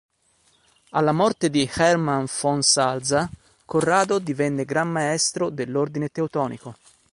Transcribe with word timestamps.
Alla 0.93 1.11
morte 1.11 1.51
di 1.51 1.69
Hermann 1.71 2.25
von 2.41 2.63
Salza, 2.63 3.29
Corrado 3.65 4.17
divenne 4.17 4.65
Gran 4.65 4.89
Maestro 4.89 5.51
dell'Ordine 5.51 6.09
Teutonico. 6.09 6.75